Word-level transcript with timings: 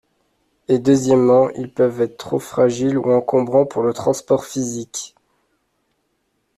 Et 0.67 0.79
deuxièmement, 0.79 1.51
ils 1.51 1.71
peuvent 1.71 2.01
être 2.01 2.17
trop 2.17 2.39
fragiles 2.39 2.97
ou 2.97 3.11
encombrants 3.13 3.67
pour 3.67 3.83
le 3.83 3.93
transport 3.93 4.45
physique. 4.45 5.15